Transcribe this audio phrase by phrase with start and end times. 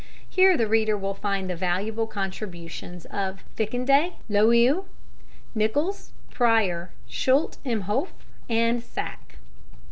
[0.27, 4.85] Here the reader will find the valuable contributions of Fickendey, Loew,
[5.53, 8.13] Nicholls, Preyer, Schulte im Hofe,
[8.49, 9.37] and Sack.